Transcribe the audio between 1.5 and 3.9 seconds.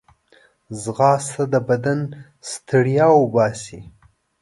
د بدن ستړیا وباسي